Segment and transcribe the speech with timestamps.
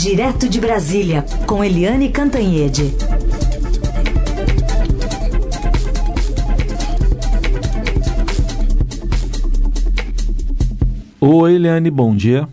[0.00, 2.94] Direto de Brasília, com Eliane Cantanhede.
[11.20, 12.48] Oi, Eliane, bom dia.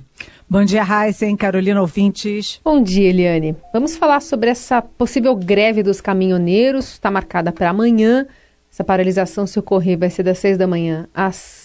[0.50, 2.60] Bom dia, Heisen, Carolina Ouvintes.
[2.65, 3.55] Bom dia, Eliane.
[3.71, 6.93] Vamos falar sobre essa possível greve dos caminhoneiros.
[6.93, 8.25] Está marcada para amanhã.
[8.73, 11.65] Essa paralisação, se ocorrer, vai ser das seis da manhã às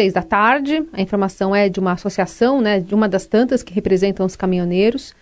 [0.00, 0.82] seis da tarde.
[0.94, 5.14] A informação é de uma associação, né, de uma das tantas que representam os caminhoneiros.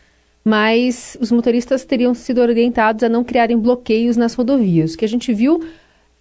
[0.45, 4.95] Mas os motoristas teriam sido orientados a não criarem bloqueios nas rodovias.
[4.95, 5.61] O que a gente viu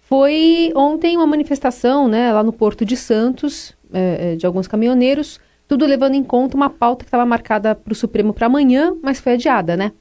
[0.00, 5.84] foi ontem uma manifestação, né, lá no Porto de Santos, é, de alguns caminhoneiros tudo
[5.84, 9.34] levando em conta uma pauta que estava marcada para o Supremo para amanhã, mas foi
[9.34, 9.92] adiada, né?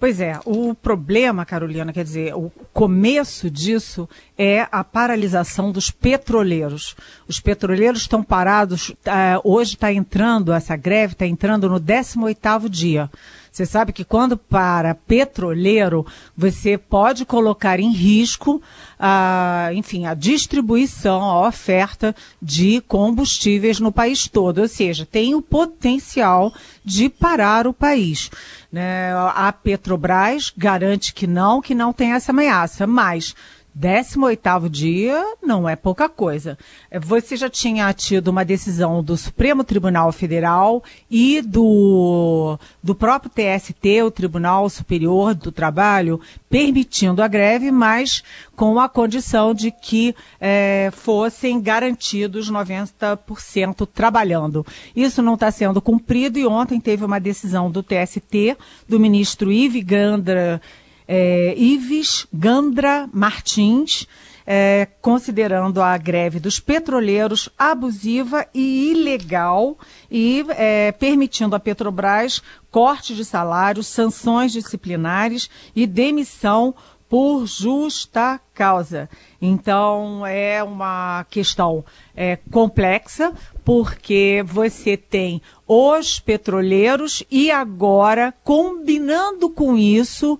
[0.00, 6.94] Pois é, o problema, Carolina, quer dizer, o começo disso é a paralisação dos petroleiros.
[7.26, 8.94] Os petroleiros estão parados, uh,
[9.42, 13.10] hoje está entrando, essa greve está entrando no 18º dia.
[13.58, 18.62] Você sabe que quando para petroleiro, você pode colocar em risco,
[18.96, 24.58] a, enfim, a distribuição, a oferta de combustíveis no país todo.
[24.58, 28.30] Ou seja, tem o potencial de parar o país.
[28.70, 29.12] Né?
[29.34, 33.34] A Petrobras garante que não, que não tem essa ameaça, mas
[33.78, 36.58] 18º dia não é pouca coisa.
[36.90, 43.30] É, você já tinha tido uma decisão do Supremo Tribunal Federal e do, do próprio
[43.30, 46.20] TST, o Tribunal Superior do Trabalho,
[46.50, 48.22] permitindo a greve, mas
[48.56, 54.66] com a condição de que é, fossem garantidos 90% trabalhando.
[54.96, 58.56] Isso não está sendo cumprido e ontem teve uma decisão do TST,
[58.88, 60.60] do ministro Ive Gandra
[61.08, 64.06] é, Ives Gandra Martins,
[64.46, 69.76] é, considerando a greve dos petroleiros abusiva e ilegal
[70.10, 76.74] e é, permitindo à Petrobras corte de salários, sanções disciplinares e demissão
[77.08, 79.08] por justa causa.
[79.40, 83.32] Então é uma questão é, complexa,
[83.64, 90.38] porque você tem os petroleiros e agora, combinando com isso,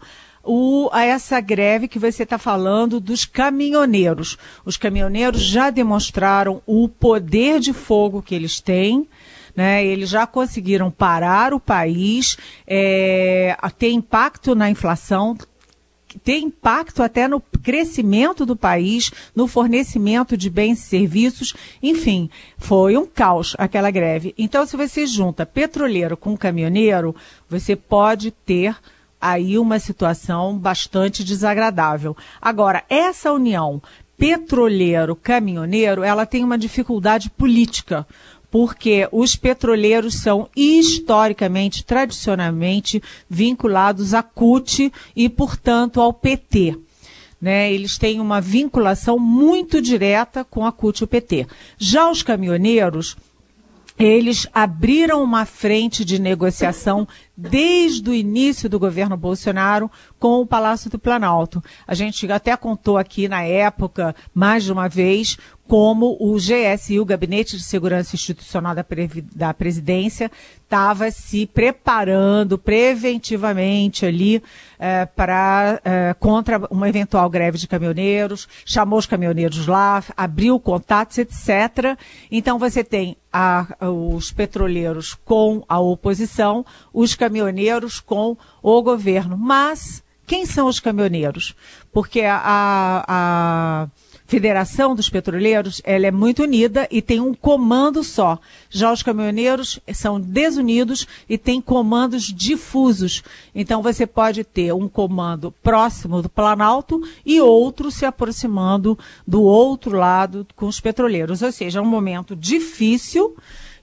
[0.48, 4.38] o, a essa greve que você está falando dos caminhoneiros.
[4.64, 9.06] Os caminhoneiros já demonstraram o poder de fogo que eles têm.
[9.54, 15.36] Né, eles já conseguiram parar o país, é, ter impacto na inflação,
[16.22, 22.96] ter impacto até no crescimento do país, no fornecimento de bens e serviços, enfim, foi
[22.96, 24.32] um caos aquela greve.
[24.38, 27.16] Então, se você junta petroleiro com caminhoneiro,
[27.48, 28.76] você pode ter
[29.20, 32.16] aí uma situação bastante desagradável.
[32.40, 33.82] Agora, essa união
[34.16, 38.06] petroleiro-caminhoneiro, ela tem uma dificuldade política,
[38.50, 46.78] porque os petroleiros são historicamente, tradicionalmente vinculados à CUT e, portanto, ao PT.
[47.40, 51.46] Né, eles têm uma vinculação muito direta com a CUT e o PT.
[51.78, 53.16] Já os caminhoneiros,
[53.98, 60.90] eles abriram uma frente de negociação desde o início do governo Bolsonaro com o Palácio
[60.90, 61.62] do Planalto.
[61.86, 65.36] A gente até contou aqui na época, mais de uma vez,
[65.68, 68.84] como o GSI, o Gabinete de Segurança Institucional da,
[69.34, 70.30] da Presidência,
[70.64, 74.42] estava se preparando preventivamente ali
[74.78, 81.18] é, para é, contra uma eventual greve de caminhoneiros, chamou os caminhoneiros lá, abriu contatos,
[81.18, 81.98] etc.
[82.30, 89.38] Então você tem a, os petroleiros com a oposição, os caminhoneiros com o governo.
[89.38, 91.54] Mas quem são os caminhoneiros?
[91.92, 93.88] Porque a, a
[94.28, 98.38] Federação dos Petroleiros, ela é muito unida e tem um comando só.
[98.68, 103.22] Já os caminhoneiros são desunidos e têm comandos difusos.
[103.54, 109.96] Então você pode ter um comando próximo do Planalto e outro se aproximando do outro
[109.96, 111.40] lado com os petroleiros.
[111.40, 113.34] Ou seja, é um momento difícil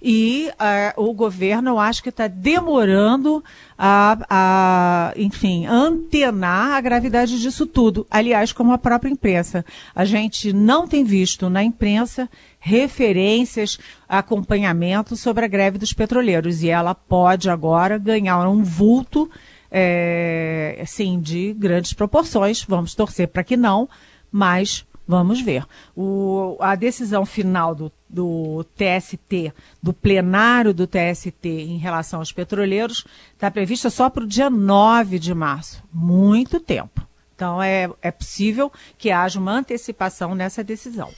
[0.01, 3.43] e uh, o governo, eu acho que está demorando
[3.77, 8.05] a, a, enfim, antenar a gravidade disso tudo.
[8.09, 9.65] Aliás, como a própria imprensa.
[9.95, 13.77] A gente não tem visto na imprensa referências,
[14.07, 16.63] acompanhamento sobre a greve dos petroleiros.
[16.63, 19.29] E ela pode agora ganhar um vulto,
[19.69, 22.63] é, assim, de grandes proporções.
[22.63, 23.89] Vamos torcer para que não,
[24.31, 25.63] mas Vamos ver.
[25.95, 33.05] O, a decisão final do, do TST, do plenário do TST em relação aos petroleiros,
[33.33, 35.83] está prevista só para o dia 9 de março.
[35.93, 37.05] Muito tempo.
[37.35, 41.11] Então, é, é possível que haja uma antecipação nessa decisão.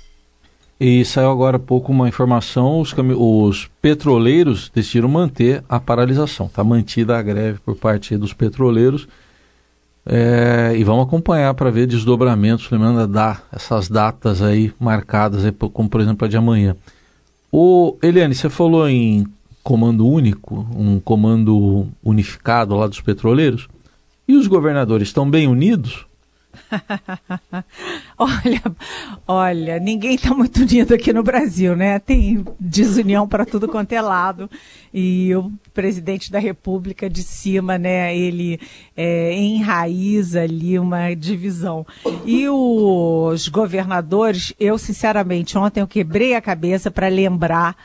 [0.79, 6.47] E saiu agora há pouco uma informação: os, os petroleiros decidiram manter a paralisação.
[6.47, 9.07] Está mantida a greve por parte dos petroleiros.
[10.09, 15.89] É, e vamos acompanhar para ver desdobramentos, lembrando dar essas datas aí marcadas, aí, como
[15.89, 16.77] por exemplo a de amanhã.
[17.51, 19.25] O Eliane, você falou em
[19.61, 23.67] comando único, um comando unificado lá dos petroleiros.
[24.25, 26.05] E os governadores estão bem unidos?
[28.17, 28.61] olha,
[29.27, 31.99] olha, ninguém está muito unido aqui no Brasil, né?
[31.99, 34.49] Tem desunião para tudo quanto é lado.
[34.93, 38.15] E o presidente da República de cima, né?
[38.17, 38.59] Ele
[38.95, 41.85] é, enraiza ali uma divisão.
[42.25, 47.75] E os governadores, eu sinceramente, ontem eu quebrei a cabeça para lembrar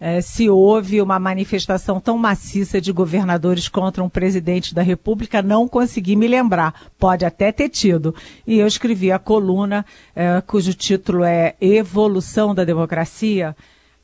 [0.00, 5.66] é, se houve uma manifestação tão maciça de governadores contra um presidente da República, não
[5.66, 6.88] consegui me lembrar.
[6.98, 8.14] Pode até ter tido.
[8.46, 9.84] E eu escrevi a coluna,
[10.14, 13.56] é, cujo título é Evolução da Democracia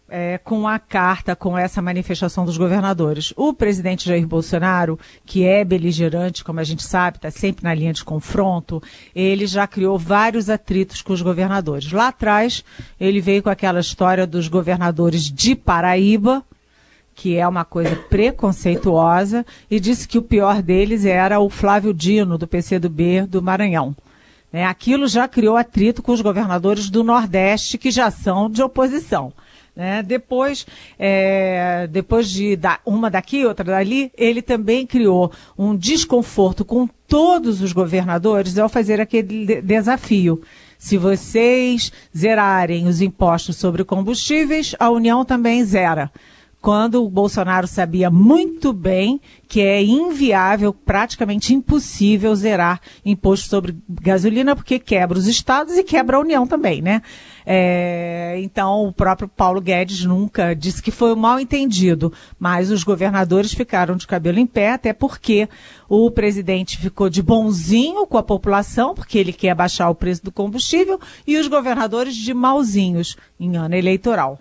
[0.08, 3.32] é, com a carta, com essa manifestação dos governadores.
[3.36, 7.92] O presidente Jair Bolsonaro, que é beligerante, como a gente sabe, está sempre na linha
[7.92, 8.82] de confronto,
[9.14, 11.90] ele já criou vários atritos com os governadores.
[11.90, 12.64] Lá atrás,
[13.00, 16.44] ele veio com aquela história dos governadores de Paraíba,
[17.14, 22.36] que é uma coisa preconceituosa, e disse que o pior deles era o Flávio Dino,
[22.36, 23.94] do PCdoB do Maranhão.
[24.52, 29.32] É, aquilo já criou atrito com os governadores do Nordeste, que já são de oposição.
[29.74, 30.02] Né?
[30.02, 30.66] Depois,
[30.98, 37.60] é, depois de dar uma daqui, outra dali, ele também criou um desconforto com todos
[37.60, 40.42] os governadores ao fazer aquele desafio.
[40.78, 46.10] Se vocês zerarem os impostos sobre combustíveis, a União também zera
[46.64, 54.56] quando o Bolsonaro sabia muito bem que é inviável, praticamente impossível zerar imposto sobre gasolina,
[54.56, 57.02] porque quebra os estados e quebra a União também, né?
[57.44, 62.82] É, então, o próprio Paulo Guedes nunca disse que foi um mal entendido, mas os
[62.82, 65.46] governadores ficaram de cabelo em pé, até porque
[65.86, 70.32] o presidente ficou de bonzinho com a população, porque ele quer baixar o preço do
[70.32, 74.38] combustível, e os governadores de malzinhos em ano eleitoral.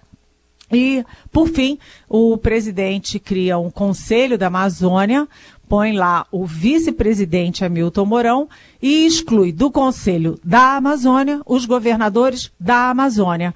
[0.73, 1.77] E, por fim,
[2.09, 5.27] o presidente cria um conselho da Amazônia,
[5.67, 8.49] põe lá o vice-presidente Hamilton Mourão
[8.81, 13.53] e exclui do conselho da Amazônia os governadores da Amazônia.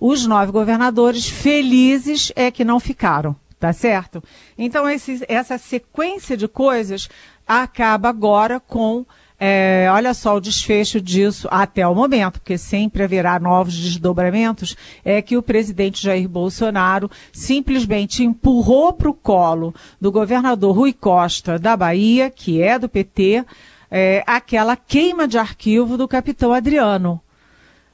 [0.00, 4.22] Os nove governadores felizes é que não ficaram, tá certo?
[4.56, 7.08] Então, esse, essa sequência de coisas
[7.46, 9.04] acaba agora com
[9.42, 15.22] é, olha só o desfecho disso até o momento, porque sempre haverá novos desdobramentos, é
[15.22, 21.74] que o presidente Jair Bolsonaro simplesmente empurrou para o colo do governador Rui Costa da
[21.74, 23.46] Bahia, que é do PT,
[23.90, 27.18] é, aquela queima de arquivo do capitão Adriano.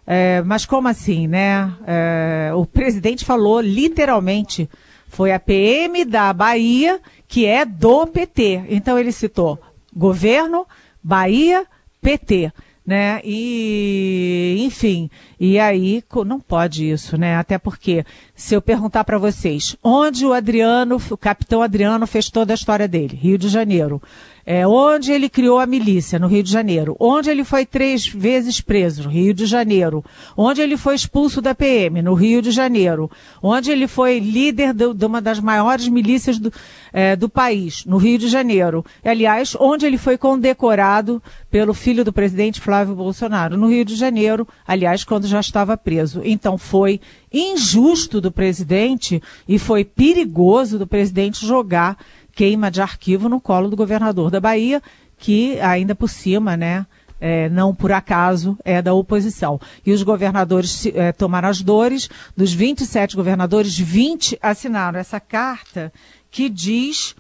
[0.05, 1.73] É, mas como assim, né?
[1.87, 4.69] É, o presidente falou literalmente,
[5.07, 8.65] foi a PM da Bahia que é do PT.
[8.69, 9.61] Então ele citou
[9.95, 10.67] governo,
[11.07, 11.65] Bahia,
[12.03, 12.53] PT.
[12.85, 13.21] Né?
[13.25, 15.11] E, enfim,
[15.41, 17.37] e aí não pode isso, né?
[17.37, 18.05] Até porque,
[18.35, 22.87] se eu perguntar para vocês, onde o Adriano, o capitão Adriano fez toda a história
[22.87, 23.17] dele?
[23.17, 24.01] Rio de Janeiro.
[24.49, 26.97] É, onde ele criou a milícia, no Rio de Janeiro.
[27.01, 30.05] Onde ele foi três vezes preso, no Rio de Janeiro.
[30.37, 33.11] Onde ele foi expulso da PM, no Rio de Janeiro.
[33.43, 36.53] Onde ele foi líder do, de uma das maiores milícias do,
[36.93, 38.85] é, do país, no Rio de Janeiro.
[39.05, 44.47] Aliás, onde ele foi condecorado pelo filho do presidente Flávio Bolsonaro, no Rio de Janeiro,
[44.67, 46.21] aliás, quando já estava preso.
[46.25, 47.01] Então foi
[47.33, 51.99] injusto do presidente e foi perigoso do presidente jogar
[52.37, 54.83] queima de arquivo no colo do governador da Bahia,
[55.19, 56.87] que ainda por cima, né,
[57.19, 59.59] é, não por acaso é da oposição.
[59.85, 65.91] E os governadores é, tomaram as dores, dos 27 governadores, 20 assinaram essa carta
[66.31, 67.17] que diz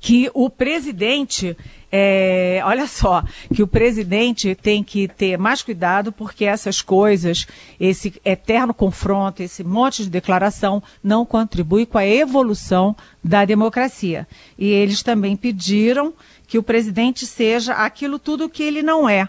[0.00, 1.56] que o presidente,
[1.90, 3.22] é, olha só,
[3.54, 7.46] que o presidente tem que ter mais cuidado porque essas coisas,
[7.80, 14.26] esse eterno confronto, esse monte de declaração não contribui com a evolução da democracia.
[14.58, 16.12] E eles também pediram
[16.46, 19.28] que o presidente seja aquilo tudo que ele não é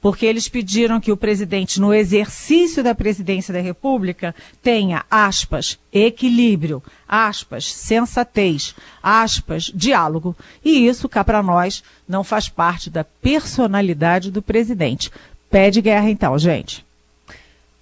[0.00, 6.82] porque eles pediram que o presidente, no exercício da presidência da República, tenha, aspas, equilíbrio,
[7.08, 10.36] aspas, sensatez, aspas, diálogo.
[10.64, 15.10] E isso, cá para nós, não faz parte da personalidade do presidente.
[15.50, 16.86] Pede guerra então, gente.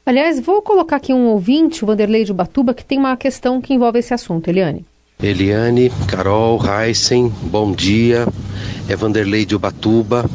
[0.04, 3.74] Aliás, vou colocar aqui um ouvinte, o Vanderlei de Ubatuba, que tem uma questão que
[3.74, 4.48] envolve esse assunto.
[4.48, 4.84] Eliane.
[5.20, 8.28] Eliane, Carol, Heisen, bom dia.
[8.88, 10.30] É Vanderlei de Ubatuba.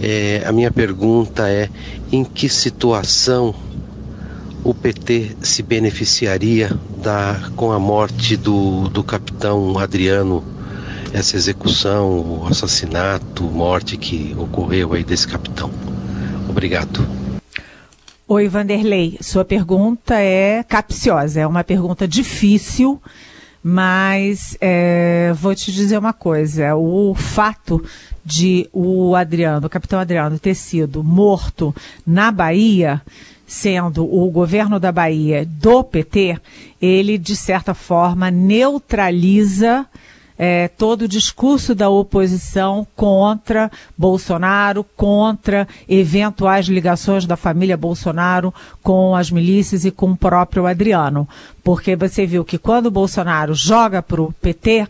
[0.00, 1.68] É, a minha pergunta é:
[2.10, 3.54] em que situação
[4.64, 6.70] o PT se beneficiaria
[7.02, 10.42] da, com a morte do, do capitão Adriano,
[11.12, 15.70] essa execução, o assassinato, morte que ocorreu aí desse capitão.
[16.48, 17.06] Obrigado.
[18.26, 19.18] Oi, Vanderlei.
[19.20, 23.00] Sua pergunta é capciosa, é uma pergunta difícil,
[23.62, 27.84] mas é, vou te dizer uma coisa: o fato
[28.24, 31.74] de o Adriano, o capitão Adriano, ter sido morto
[32.06, 33.02] na Bahia
[33.46, 36.40] sendo o governo da Bahia do PT,
[36.80, 39.86] ele, de certa forma, neutraliza
[40.36, 48.52] é, todo o discurso da oposição contra Bolsonaro, contra eventuais ligações da família Bolsonaro
[48.82, 51.28] com as milícias e com o próprio Adriano.
[51.62, 54.88] Porque você viu que quando o Bolsonaro joga para o PT,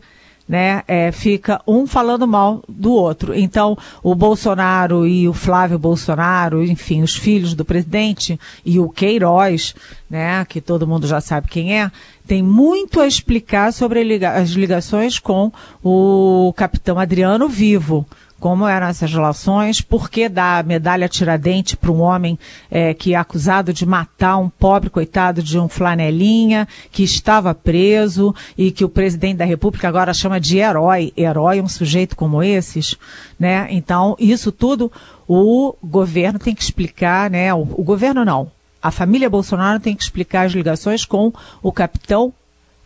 [0.48, 3.34] né, é, fica um falando mal do outro.
[3.34, 9.74] Então, o Bolsonaro e o Flávio Bolsonaro, enfim, os filhos do presidente e o Queiroz,
[10.08, 11.90] né, que todo mundo já sabe quem é,
[12.26, 18.06] tem muito a explicar sobre as ligações com o capitão Adriano Vivo
[18.44, 22.38] como eram essas relações, por que dar medalha tiradente para um homem
[22.70, 28.34] é, que é acusado de matar um pobre coitado de um flanelinha, que estava preso
[28.54, 31.10] e que o presidente da República agora chama de herói.
[31.16, 32.98] Herói um sujeito como esses,
[33.40, 33.66] né?
[33.70, 34.92] Então, isso tudo
[35.26, 37.54] o governo tem que explicar, né?
[37.54, 38.52] O, o governo não.
[38.82, 41.32] A família Bolsonaro tem que explicar as ligações com
[41.62, 42.30] o capitão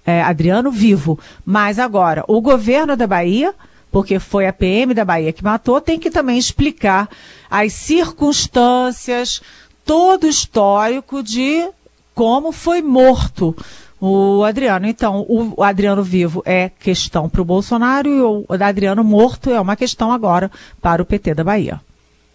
[0.06, 1.18] é, Adriano vivo.
[1.44, 3.52] Mas agora, o governo da Bahia
[3.90, 7.08] porque foi a PM da Bahia que matou, tem que também explicar
[7.50, 9.40] as circunstâncias,
[9.84, 11.68] todo o histórico de
[12.14, 13.56] como foi morto
[14.00, 14.86] o Adriano.
[14.86, 19.76] Então, o Adriano vivo é questão para o Bolsonaro e o Adriano morto é uma
[19.76, 21.80] questão agora para o PT da Bahia.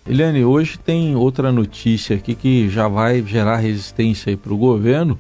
[0.06, 5.18] Eliane, hoje tem outra notícia aqui que já vai gerar resistência para o governo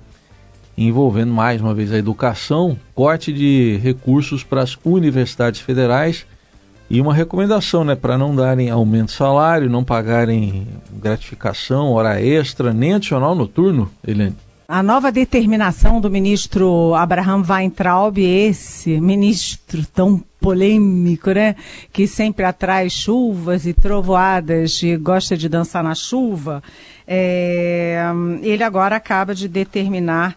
[0.77, 6.25] envolvendo mais uma vez a educação, corte de recursos para as universidades federais
[6.89, 12.73] e uma recomendação, né, para não darem aumento de salário, não pagarem gratificação, hora extra,
[12.73, 14.35] nem adicional noturno, Helene.
[14.67, 21.55] A nova determinação do ministro Abraham Weintraub, esse ministro tão polêmico, né?
[21.91, 26.63] Que sempre atrai chuvas e trovoadas e gosta de dançar na chuva.
[27.07, 28.03] É,
[28.41, 30.35] ele agora acaba de determinar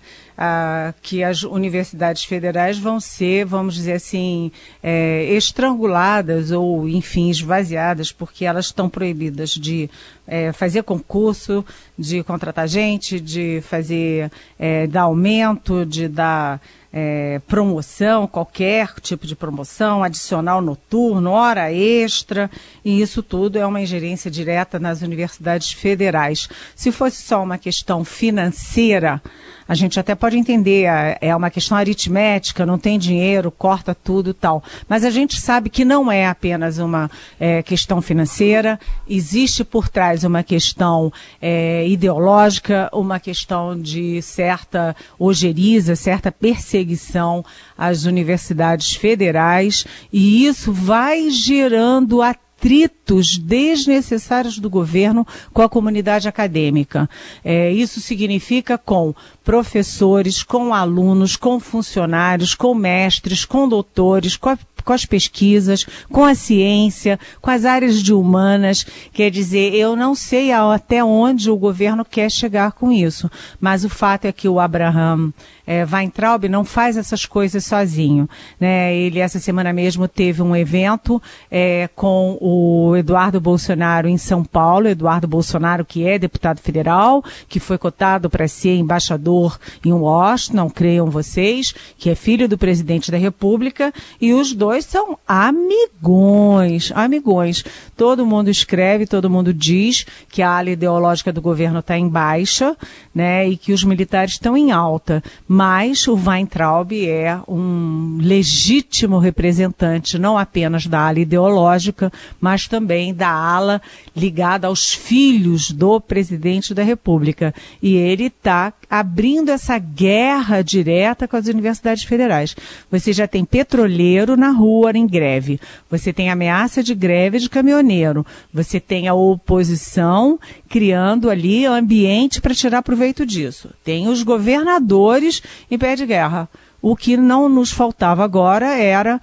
[1.01, 4.53] que as universidades federais vão ser, vamos dizer assim,
[4.83, 9.89] é, estranguladas ou, enfim, esvaziadas, porque elas estão proibidas de
[10.27, 11.65] é, fazer concurso,
[11.99, 16.61] de contratar gente, de fazer, é, dar aumento, de dar
[16.93, 22.51] é, promoção, qualquer tipo de promoção, adicional noturno, hora extra,
[22.85, 26.49] e isso tudo é uma ingerência direta nas universidades federais.
[26.75, 29.21] Se fosse só uma questão financeira,
[29.69, 30.87] a gente até pode entender,
[31.21, 34.63] é uma questão aritmética, não tem dinheiro, corta tudo tal.
[34.89, 40.25] Mas a gente sabe que não é apenas uma é, questão financeira, existe por trás
[40.25, 47.45] uma questão é, ideológica, uma questão de certa ojeriza, certa perseguição
[47.77, 56.27] às universidades federais, e isso vai gerando até atritos desnecessários do governo com a comunidade
[56.27, 57.09] acadêmica.
[57.45, 64.59] É, isso significa com professores, com alunos, com funcionários, com mestres, com doutores, com a
[64.87, 68.87] com as pesquisas, com a ciência, com as áreas de humanas.
[69.13, 73.29] Quer dizer, eu não sei até onde o governo quer chegar com isso,
[73.61, 75.33] mas o fato é que o Abraham
[75.67, 78.29] é, Weintraub não faz essas coisas sozinho.
[78.61, 78.95] Né?
[78.95, 81.21] Ele, essa semana mesmo, teve um evento
[81.51, 84.89] é, com o Eduardo Bolsonaro em São Paulo.
[84.89, 90.71] Eduardo Bolsonaro, que é deputado federal, que foi cotado para ser embaixador em Washington, não
[90.71, 97.65] creiam vocês, que é filho do presidente da República, e os dois são amigões, amigões.
[97.97, 102.77] Todo mundo escreve, todo mundo diz que a ala ideológica do governo está em baixa,
[103.15, 105.23] né, e que os militares estão em alta
[105.57, 113.31] mas o Weintraub é um legítimo representante não apenas da ala ideológica, mas também da
[113.31, 113.81] ala
[114.15, 117.55] ligada aos filhos do presidente da República.
[117.83, 122.57] E ele está abrindo essa guerra direta com as universidades federais.
[122.91, 128.25] Você já tem petroleiro na rua em greve, você tem ameaça de greve de caminhoneiro,
[128.53, 130.39] você tem a oposição
[130.69, 133.71] criando ali ambiente para tirar proveito disso.
[133.85, 136.49] Tem os governadores em pé de guerra.
[136.81, 139.17] O que não nos faltava agora era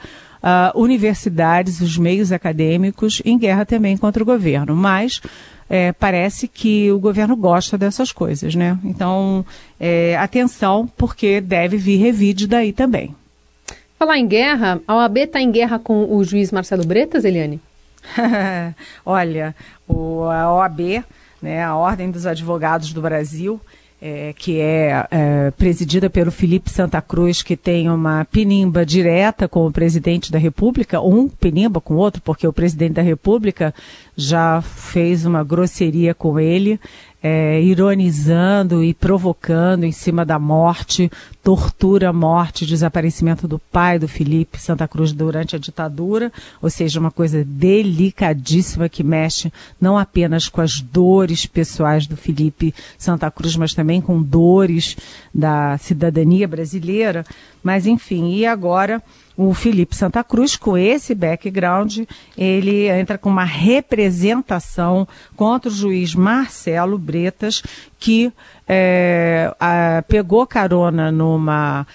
[0.43, 4.75] uh, universidades, os meios acadêmicos em guerra também contra o governo.
[4.75, 5.21] Mas
[5.73, 8.77] é, parece que o governo gosta dessas coisas, né?
[8.83, 9.43] Então,
[9.79, 13.15] é, atenção, porque deve vir revide daí também.
[13.97, 17.59] Falar em guerra, a OAB está em guerra com o juiz Marcelo Bretas, Eliane?
[19.03, 19.55] Olha,
[19.87, 21.03] o, a OAB,
[21.41, 23.59] né, a Ordem dos Advogados do Brasil,
[24.05, 29.65] é, que é, é, presidida pelo Felipe Santa Cruz, que tem uma pinimba direta com
[29.65, 33.73] o presidente da República, um pinimba com o outro, porque o presidente da República
[34.15, 36.79] já fez uma grosseria com ele,
[37.23, 41.09] é, ironizando e provocando em cima da morte,
[41.41, 47.11] tortura, morte, desaparecimento do pai do Felipe Santa Cruz durante a ditadura, ou seja, uma
[47.11, 53.73] coisa delicadíssima que mexe não apenas com as dores pessoais do Felipe Santa Cruz, mas
[53.73, 54.97] também com dores
[55.33, 57.23] da cidadania brasileira.
[57.63, 59.01] Mas enfim, e agora
[59.35, 62.01] o Felipe Santa Cruz, com esse background,
[62.37, 67.63] ele entra com uma representação contra o juiz Marcelo Bretas,
[67.97, 68.31] que
[68.67, 71.87] é, a, pegou carona numa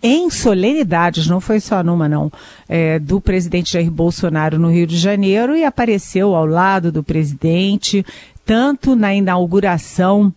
[0.00, 2.30] em solenidades, não foi só numa não,
[2.68, 8.06] é, do presidente Jair Bolsonaro no Rio de Janeiro e apareceu ao lado do presidente,
[8.44, 10.32] tanto na inauguração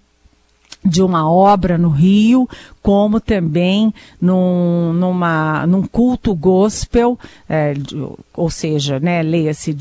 [0.83, 2.49] de uma obra no Rio,
[2.81, 7.95] como também num, numa, num culto gospel, é, de,
[8.33, 9.75] ou seja, né, leia-se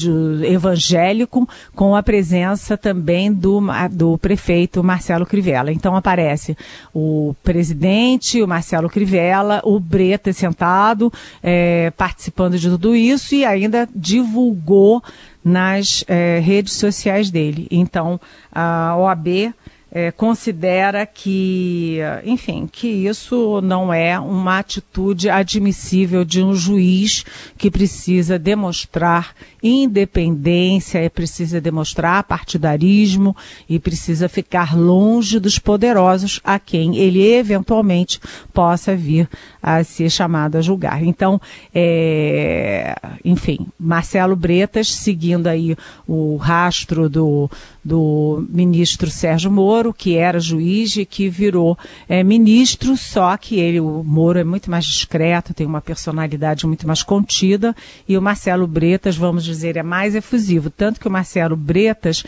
[0.45, 5.73] evangélico, com a presença também do, do prefeito Marcelo Crivella.
[5.73, 6.57] Então aparece
[6.93, 11.11] o presidente, o Marcelo Crivella, o Breta sentado,
[11.43, 15.03] é, participando de tudo isso e ainda divulgou
[15.43, 17.67] nas é, redes sociais dele.
[17.71, 18.21] Então,
[18.53, 19.55] a OAB
[19.93, 27.25] é, considera que, enfim, que isso não é uma atitude admissível de um juiz
[27.59, 33.37] que precisa demonstrar independência, precisa demonstrar partidarismo
[33.69, 38.21] e precisa ficar longe dos poderosos a quem ele eventualmente
[38.53, 39.29] possa vir
[39.63, 41.03] a ser chamado a julgar.
[41.05, 41.41] Então,
[41.75, 42.95] é,
[43.25, 47.51] enfim, Marcelo Bretas, seguindo aí o rastro do,
[47.85, 53.81] do ministro Sérgio Moro, que era juiz e que virou é, ministro, só que ele,
[53.81, 57.75] o Moro é muito mais discreto, tem uma personalidade muito mais contida,
[58.09, 60.71] e o Marcelo Bretas, vamos dizer, é mais efusivo.
[60.71, 62.25] Tanto que o Marcelo Bretas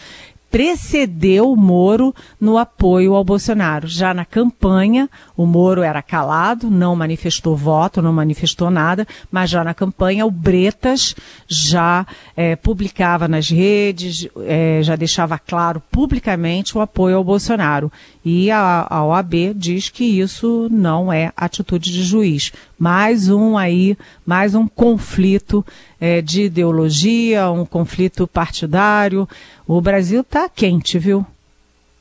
[0.52, 3.88] precedeu o Moro no apoio ao Bolsonaro.
[3.88, 9.64] Já na campanha, o Moro era calado, não manifestou voto, não manifestou nada, mas já
[9.64, 11.16] na campanha o Bretas
[11.48, 17.90] já é, publicava nas redes, é, já deixava claro publicamente o apoio ao Bolsonaro.
[18.22, 22.52] E a, a OAB diz que isso não é atitude de juiz.
[22.78, 25.64] Mais um aí, mais um conflito
[26.02, 29.28] é, de ideologia, um conflito partidário.
[29.64, 31.24] O Brasil está quente, viu?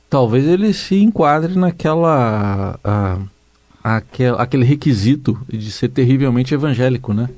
[0.10, 2.80] Talvez ele se enquadre naquela.
[2.84, 3.20] A,
[3.84, 7.30] aquele, aquele requisito de ser terrivelmente evangélico, né?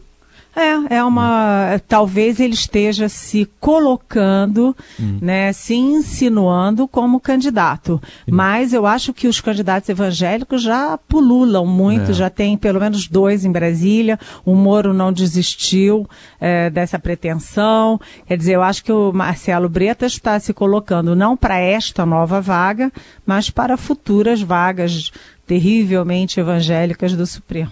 [0.56, 1.82] É, é uma.
[1.88, 5.18] Talvez ele esteja se colocando, hum.
[5.20, 8.02] né, se insinuando como candidato.
[8.30, 12.14] Mas eu acho que os candidatos evangélicos já pululam muito, é.
[12.14, 14.20] já tem pelo menos dois em Brasília.
[14.46, 16.08] O Moro não desistiu
[16.40, 18.00] é, dessa pretensão.
[18.28, 22.40] Quer dizer, eu acho que o Marcelo Bretas está se colocando não para esta nova
[22.40, 22.92] vaga,
[23.26, 25.12] mas para futuras vagas
[25.48, 27.72] terrivelmente evangélicas do Supremo.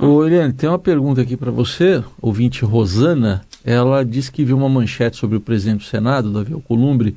[0.00, 3.42] Ô, Eliane, tem uma pergunta aqui para você, ouvinte Rosana.
[3.64, 7.16] Ela disse que viu uma manchete sobre o presidente do Senado, Davi Alcolumbre,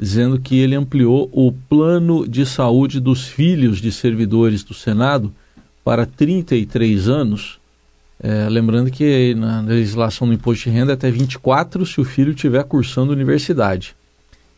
[0.00, 5.30] dizendo que ele ampliou o plano de saúde dos filhos de servidores do Senado
[5.84, 7.58] para 33 anos.
[8.18, 12.32] É, lembrando que na legislação do imposto de renda é até 24 se o filho
[12.32, 13.94] estiver cursando universidade.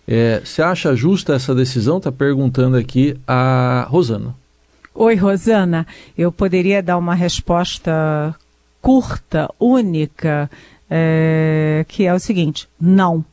[0.06, 1.98] É, você acha justa essa decisão?
[1.98, 4.43] Está perguntando aqui a Rosana.
[4.96, 5.85] Oi, Rosana.
[6.16, 8.33] Eu poderia dar uma resposta
[8.80, 10.48] curta, única,
[10.88, 13.24] é, que é o seguinte: não,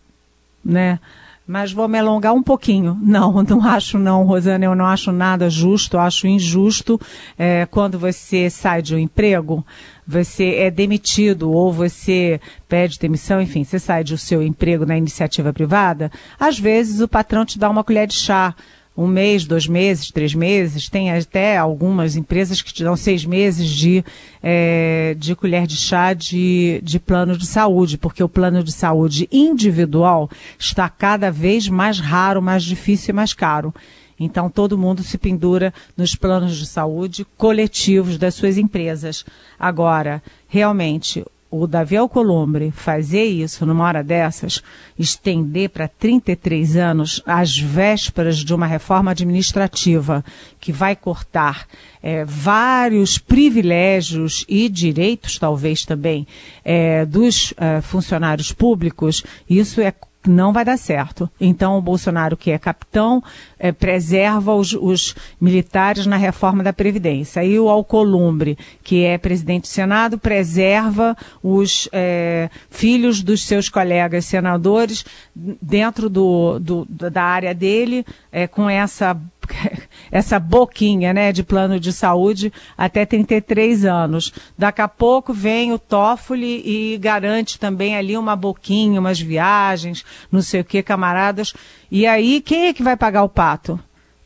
[0.66, 1.00] né?
[1.46, 2.98] Mas vou me alongar um pouquinho.
[3.00, 7.00] Não, não acho não, Rosana, eu não acho nada justo, acho injusto
[7.38, 9.64] é, quando você sai de um emprego,
[10.08, 15.54] você é demitido ou você pede demissão, enfim, você sai do seu emprego na iniciativa
[15.54, 18.56] privada, às vezes o patrão te dá uma colher de chá
[18.96, 23.70] um mês, dois meses, três meses, tem até algumas empresas que te dão seis meses
[23.70, 24.04] de,
[24.44, 29.30] é, de colher de chá de, de plano de saúde, porque o plano de saúde
[29.32, 33.74] individual está cada vez mais raro, mais difícil e mais caro.
[34.20, 39.26] Então, todo mundo se pendura nos planos de saúde coletivos das suas empresas.
[39.60, 44.64] Agora, realmente, o Davi Alcolumbre fazer isso numa hora dessas,
[44.98, 50.24] estender para 33 anos, às vésperas de uma reforma administrativa
[50.60, 51.68] que vai cortar
[52.02, 56.26] é, vários privilégios e direitos, talvez também,
[56.64, 59.94] é, dos é, funcionários públicos, isso é
[60.28, 61.30] não vai dar certo.
[61.40, 63.24] Então, o Bolsonaro, que é capitão,
[63.58, 67.42] é, preserva os, os, militares na reforma da Previdência.
[67.42, 74.26] Aí o Alcolumbre, que é presidente do Senado, preserva os é, filhos dos seus colegas
[74.26, 75.04] senadores
[75.36, 79.20] dentro do, do da área dele, é, com essa
[80.12, 84.34] essa boquinha, né, de plano de saúde até 33 anos.
[84.58, 90.42] Daqui a pouco vem o Toffoli e garante também ali uma boquinha, umas viagens, não
[90.42, 91.54] sei o que, camaradas.
[91.90, 93.80] E aí, quem é que vai pagar o pato?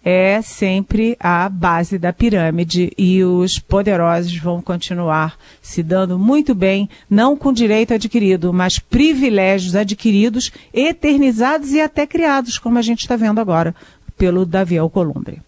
[0.08, 6.88] É sempre a base da pirâmide e os poderosos vão continuar se dando muito bem,
[7.10, 13.16] não com direito adquirido, mas privilégios adquiridos, eternizados e até criados, como a gente está
[13.16, 13.74] vendo agora
[14.18, 15.42] pelo Davi Alcolumbre.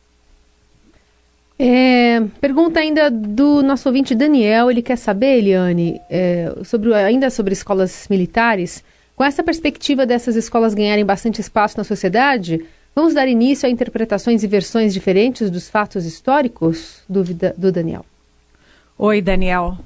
[1.60, 7.54] É, pergunta ainda do nosso ouvinte Daniel, ele quer saber, Eliane, é, sobre, ainda sobre
[7.54, 8.84] escolas militares,
[9.16, 12.64] com essa perspectiva dessas escolas ganharem bastante espaço na sociedade,
[12.96, 17.02] vamos dar início a interpretações e versões diferentes dos fatos históricos?
[17.10, 18.06] Dúvida do Daniel.
[18.96, 19.80] Oi, Daniel.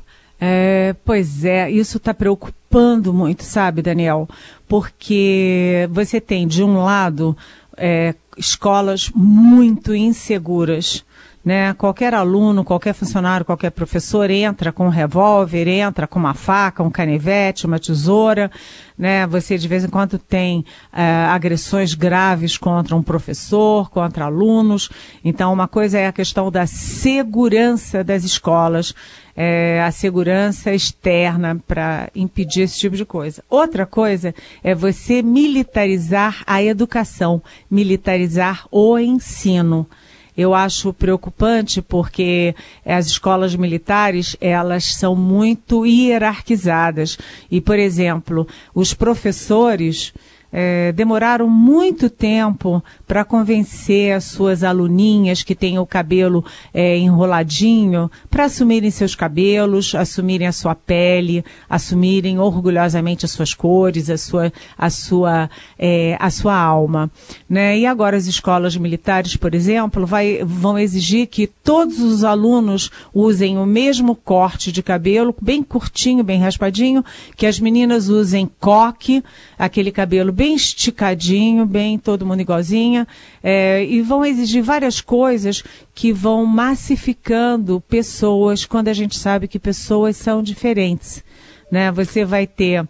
[0.44, 4.28] É, pois é, isso está preocupando muito, sabe, Daniel?
[4.68, 7.38] Porque você tem, de um lado,
[7.78, 11.04] é, escolas muito inseguras
[11.44, 11.74] né?
[11.74, 16.92] Qualquer aluno, qualquer funcionário, qualquer professor entra com um revólver, entra com uma faca, um
[16.92, 18.52] canivete, uma tesoura,
[18.98, 19.26] né?
[19.26, 24.90] Você de vez em quando tem é, agressões graves contra um professor, contra alunos.
[25.26, 28.94] Então, uma coisa é a questão da segurança das escolas,
[29.36, 33.44] é, a segurança externa para impedir esse tipo de coisa.
[33.50, 39.88] Outra coisa é você militarizar a educação, militarizar o ensino
[40.36, 47.18] eu acho preocupante porque as escolas militares, elas são muito hierarquizadas.
[47.50, 50.14] E, por exemplo, os professores,
[50.52, 58.12] é, demoraram muito tempo para convencer as suas aluninhas que têm o cabelo é, enroladinho
[58.30, 64.52] para assumirem seus cabelos, assumirem a sua pele, assumirem orgulhosamente as suas cores, a sua,
[64.78, 67.10] a sua, é, a sua alma.
[67.50, 67.80] Né?
[67.80, 73.58] E agora as escolas militares, por exemplo, vai, vão exigir que todos os alunos usem
[73.58, 77.04] o mesmo corte de cabelo, bem curtinho, bem raspadinho,
[77.36, 79.24] que as meninas usem coque,
[79.58, 83.08] aquele cabelo bem esticadinho, bem todo mundo igualzinha,
[83.44, 89.60] é, e vão exigir várias coisas que vão massificando pessoas quando a gente sabe que
[89.60, 91.24] pessoas são diferentes.
[91.72, 91.92] Né?
[91.92, 92.88] Você vai ter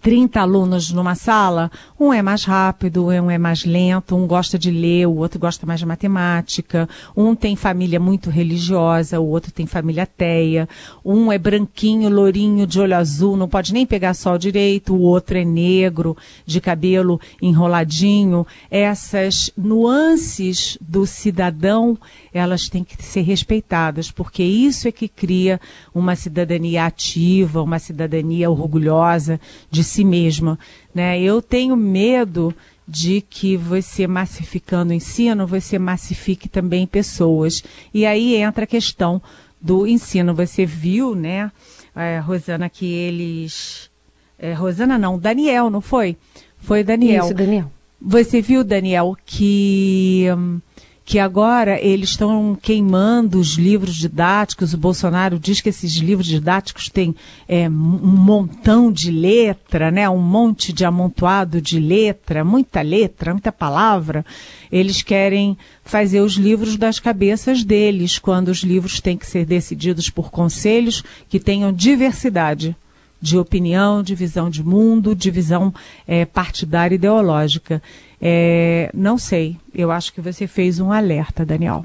[0.00, 4.70] 30 alunos numa sala, um é mais rápido, um é mais lento, um gosta de
[4.70, 9.66] ler, o outro gosta mais de matemática, um tem família muito religiosa, o outro tem
[9.66, 10.68] família ateia,
[11.04, 15.38] um é branquinho, lourinho, de olho azul, não pode nem pegar sol direito, o outro
[15.38, 18.46] é negro, de cabelo enroladinho.
[18.70, 21.96] Essas nuances do cidadão,
[22.32, 25.60] elas têm que ser respeitadas, porque isso é que cria
[25.94, 29.40] uma cidadania ativa, uma cidadania orgulhosa
[29.84, 30.58] de si mesma.
[30.94, 31.20] Né?
[31.20, 32.54] Eu tenho medo
[32.86, 37.62] de que você massificando o ensino, você massifique também pessoas.
[37.92, 39.22] E aí entra a questão
[39.60, 40.34] do ensino.
[40.34, 41.50] Você viu, né,
[41.94, 43.90] é, Rosana, que eles.
[44.38, 46.16] É, Rosana não, Daniel, não foi?
[46.58, 47.24] Foi Daniel.
[47.24, 47.70] Isso, Daniel.
[48.00, 50.26] Você viu, Daniel, que.
[50.36, 50.60] Hum,
[51.04, 54.72] que agora eles estão queimando os livros didáticos.
[54.72, 57.14] O Bolsonaro diz que esses livros didáticos têm
[57.46, 60.08] é, um montão de letra, né?
[60.08, 64.24] um monte de amontoado de letra, muita letra, muita palavra.
[64.72, 70.08] Eles querem fazer os livros das cabeças deles, quando os livros têm que ser decididos
[70.08, 72.74] por conselhos que tenham diversidade
[73.20, 75.72] de opinião, de visão de mundo, de visão
[76.06, 77.82] é, partidária ideológica.
[78.26, 81.84] É, não sei, eu acho que você fez um alerta, Daniel.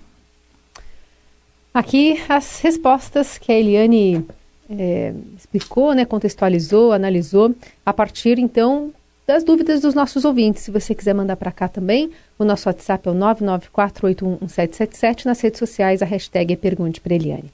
[1.73, 4.25] Aqui as respostas que a Eliane
[4.69, 7.53] é, explicou, né, contextualizou, analisou,
[7.85, 8.93] a partir então
[9.27, 10.63] das dúvidas dos nossos ouvintes.
[10.63, 15.59] Se você quiser mandar para cá também, o nosso WhatsApp é o 994811777, nas redes
[15.59, 17.51] sociais a hashtag é Pergunte para Eliane.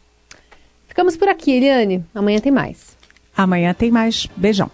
[0.87, 2.05] Ficamos por aqui, Eliane.
[2.13, 2.95] Amanhã tem mais.
[3.35, 4.27] Amanhã tem mais.
[4.37, 4.69] Beijão.